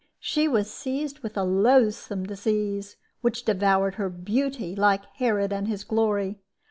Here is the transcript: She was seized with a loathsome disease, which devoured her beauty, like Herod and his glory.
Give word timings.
She 0.19 0.47
was 0.47 0.73
seized 0.73 1.19
with 1.19 1.37
a 1.37 1.43
loathsome 1.43 2.23
disease, 2.25 2.97
which 3.21 3.43
devoured 3.45 3.93
her 4.01 4.09
beauty, 4.09 4.75
like 4.75 5.05
Herod 5.17 5.53
and 5.53 5.67
his 5.67 5.83
glory. 5.83 6.39